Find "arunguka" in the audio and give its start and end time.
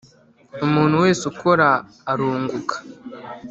2.11-2.75